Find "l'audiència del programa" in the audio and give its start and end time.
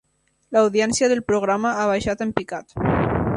0.55-1.75